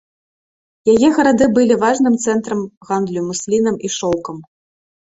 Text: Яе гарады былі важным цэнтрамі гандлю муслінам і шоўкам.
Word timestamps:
Яе 0.93 1.09
гарады 1.17 1.45
былі 1.59 1.75
важным 1.85 2.13
цэнтрамі 2.25 2.65
гандлю 2.89 3.21
муслінам 3.31 3.75
і 3.89 3.97
шоўкам. 3.99 4.37